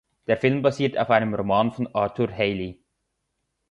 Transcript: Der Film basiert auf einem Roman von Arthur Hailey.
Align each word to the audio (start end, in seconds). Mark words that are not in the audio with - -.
Der 0.25 0.35
Film 0.35 0.63
basiert 0.63 0.97
auf 0.97 1.11
einem 1.11 1.35
Roman 1.35 1.71
von 1.71 1.87
Arthur 1.93 2.31
Hailey. 2.31 2.81